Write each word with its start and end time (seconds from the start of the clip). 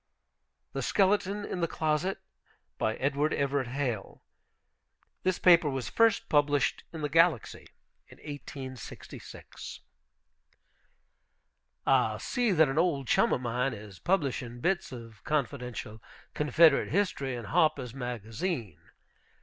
THE 0.73 0.81
SKELETON 0.81 1.45
IN 1.45 1.61
THE 1.61 1.67
CLOSET 1.67 2.17
BY 2.79 2.95
EDWARD 2.95 3.33
EVERETT 3.35 3.67
HALE 3.67 4.23
(This 5.21 5.37
paper 5.37 5.69
was 5.69 5.91
first 5.91 6.27
published 6.27 6.83
in 6.91 7.01
the 7.01 7.07
Galaxy, 7.07 7.67
in 8.07 8.17
1866.) 8.17 9.81
I 11.85 12.17
see 12.17 12.51
that 12.51 12.67
an 12.67 12.79
old 12.79 13.07
chum 13.07 13.31
of 13.31 13.41
mine 13.41 13.75
is 13.75 13.99
publishing 13.99 14.59
bits 14.59 14.91
of 14.91 15.23
confidential 15.23 16.01
Confederate 16.33 16.89
History 16.89 17.35
in 17.35 17.45
Harper's 17.45 17.93
Magazine. 17.93 18.79